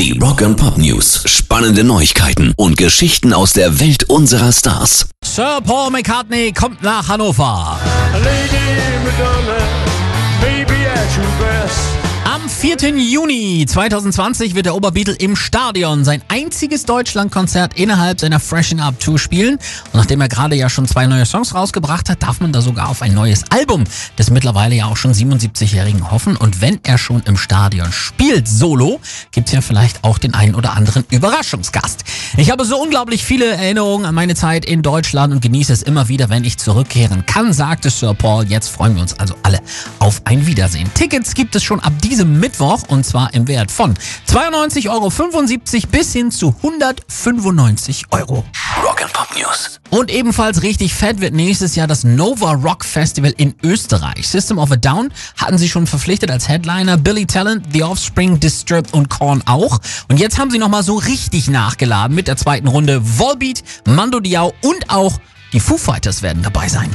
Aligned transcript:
Die 0.00 0.18
Rock 0.18 0.40
and 0.40 0.56
Pop 0.56 0.78
News. 0.78 1.24
Spannende 1.26 1.84
Neuigkeiten 1.84 2.54
und 2.56 2.78
Geschichten 2.78 3.34
aus 3.34 3.52
der 3.52 3.80
Welt 3.80 4.04
unserer 4.04 4.50
Stars. 4.50 5.10
Sir 5.22 5.60
Paul 5.62 5.90
McCartney 5.90 6.52
kommt 6.52 6.82
nach 6.82 7.06
Hannover. 7.06 7.78
Lady 8.14 8.56
Madonna, 9.04 9.58
baby 10.40 10.79
4. 12.50 12.96
Juni 12.96 13.64
2020 13.66 14.54
wird 14.54 14.66
der 14.66 14.74
Oberbeatle 14.74 15.14
im 15.14 15.36
Stadion 15.36 16.04
sein 16.04 16.22
einziges 16.28 16.84
Deutschlandkonzert 16.84 17.78
innerhalb 17.78 18.20
seiner 18.20 18.40
Freshen 18.40 18.80
Up 18.80 18.98
Tour 18.98 19.18
spielen. 19.18 19.54
Und 19.54 19.94
nachdem 19.94 20.20
er 20.20 20.28
gerade 20.28 20.56
ja 20.56 20.68
schon 20.68 20.86
zwei 20.86 21.06
neue 21.06 21.24
Songs 21.24 21.54
rausgebracht 21.54 22.10
hat, 22.10 22.22
darf 22.22 22.40
man 22.40 22.52
da 22.52 22.60
sogar 22.60 22.88
auf 22.88 23.02
ein 23.02 23.14
neues 23.14 23.44
Album 23.50 23.84
des 24.18 24.30
mittlerweile 24.30 24.74
ja 24.74 24.86
auch 24.86 24.96
schon 24.96 25.14
77-Jährigen 25.14 26.10
hoffen. 26.10 26.36
Und 26.36 26.60
wenn 26.60 26.80
er 26.82 26.98
schon 26.98 27.22
im 27.24 27.36
Stadion 27.36 27.92
spielt, 27.92 28.48
solo, 28.48 29.00
gibt's 29.32 29.52
ja 29.52 29.60
vielleicht 29.60 30.02
auch 30.04 30.18
den 30.18 30.34
einen 30.34 30.54
oder 30.54 30.74
anderen 30.74 31.04
Überraschungsgast. 31.10 32.04
Ich 32.36 32.50
habe 32.50 32.64
so 32.64 32.82
unglaublich 32.82 33.24
viele 33.24 33.46
Erinnerungen 33.46 34.06
an 34.06 34.14
meine 34.14 34.34
Zeit 34.34 34.64
in 34.64 34.82
Deutschland 34.82 35.32
und 35.32 35.40
genieße 35.40 35.72
es 35.72 35.82
immer 35.82 36.08
wieder, 36.08 36.28
wenn 36.28 36.44
ich 36.44 36.58
zurückkehren 36.58 37.24
kann, 37.26 37.52
sagte 37.52 37.90
Sir 37.90 38.14
Paul. 38.14 38.44
Jetzt 38.46 38.68
freuen 38.68 38.96
wir 38.96 39.02
uns 39.02 39.18
also 39.18 39.34
alle 39.42 39.60
auf 39.98 40.22
ein 40.24 40.46
Wiedersehen. 40.46 40.90
Tickets 40.94 41.34
gibt 41.34 41.54
es 41.56 41.62
schon 41.62 41.80
ab 41.80 41.92
diesem 42.02 42.39
Mittwoch 42.40 42.82
und 42.88 43.04
zwar 43.04 43.32
im 43.34 43.46
Wert 43.46 43.70
von 43.70 43.94
92,75 44.28 44.88
Euro 44.88 45.10
bis 45.92 46.12
hin 46.12 46.30
zu 46.30 46.54
195 46.62 48.06
Euro. 48.10 48.44
Rock 48.82 49.02
and 49.02 49.12
Pop 49.12 49.28
News. 49.36 49.78
Und 49.90 50.10
ebenfalls 50.10 50.62
richtig 50.62 50.94
fett 50.94 51.20
wird 51.20 51.34
nächstes 51.34 51.76
Jahr 51.76 51.86
das 51.86 52.04
Nova 52.04 52.52
Rock 52.52 52.84
Festival 52.84 53.34
in 53.36 53.54
Österreich. 53.62 54.28
System 54.28 54.58
of 54.58 54.72
a 54.72 54.76
Down 54.76 55.12
hatten 55.36 55.58
sie 55.58 55.68
schon 55.68 55.86
verpflichtet 55.86 56.30
als 56.30 56.48
Headliner, 56.48 56.96
Billy 56.96 57.26
Talent, 57.26 57.66
The 57.72 57.84
Offspring, 57.84 58.40
Disturbed 58.40 58.94
und 58.94 59.10
Korn 59.10 59.42
auch. 59.46 59.78
Und 60.08 60.18
jetzt 60.18 60.38
haben 60.38 60.50
sie 60.50 60.58
nochmal 60.58 60.82
so 60.82 60.96
richtig 60.96 61.48
nachgeladen 61.48 62.14
mit 62.14 62.28
der 62.28 62.36
zweiten 62.36 62.68
Runde. 62.68 63.00
Volbeat, 63.18 63.62
Mando 63.86 64.20
Diao 64.20 64.54
und 64.62 64.88
auch 64.88 65.18
die 65.52 65.60
Foo 65.60 65.76
Fighters 65.76 66.22
werden 66.22 66.42
dabei 66.42 66.68
sein. 66.68 66.90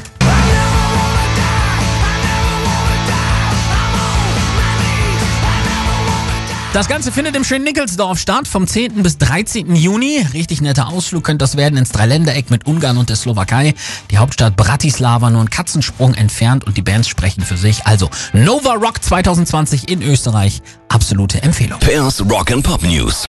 Das 6.76 6.90
Ganze 6.90 7.14
findet 7.14 7.38
im 7.38 7.46
schönen 7.46 7.64
Nickelsdorf 7.64 8.20
statt, 8.20 8.50
vom 8.50 8.68
10. 8.68 9.02
bis 9.02 9.18
13. 9.18 9.78
Juni. 9.78 10.28
Richtig 10.34 10.60
netter 10.60 10.90
Ausflug 10.90 11.24
könnte 11.24 11.44
das 11.46 11.56
werden 11.56 11.78
ins 11.78 11.94
Dreiländereck 11.94 12.52
mit 12.52 12.68
Ungarn 12.68 12.98
und 12.98 13.08
der 13.08 13.16
Slowakei. 13.16 13.74
Die 14.12 14.18
Hauptstadt 14.18 14.58
Bratislava 14.58 15.30
nur 15.30 15.40
einen 15.40 15.50
Katzensprung 15.50 16.16
entfernt 16.16 16.66
und 16.66 16.76
die 16.76 16.82
Bands 16.82 17.08
sprechen 17.08 17.44
für 17.44 17.56
sich. 17.56 17.86
Also 17.86 18.10
Nova 18.34 18.74
Rock 18.74 19.02
2020 19.02 19.90
in 19.90 20.02
Österreich, 20.02 20.62
absolute 20.90 21.42
Empfehlung. 21.44 21.80
Pairs 21.80 22.22
Rock 22.30 22.52
and 22.52 22.66
Pop 22.66 22.84
News. 22.84 23.24